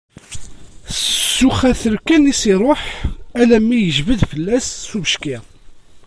[0.97, 2.81] S uxatel kan i as-iṛuḥ
[3.41, 5.43] allammi yejbed fell-as s ubeckiḍ.